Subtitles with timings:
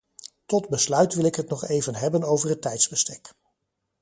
[0.45, 3.33] Tot besluit wil ik het nog even hebben over het tijdsbestek.